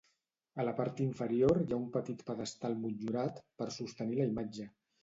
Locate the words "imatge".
4.35-4.73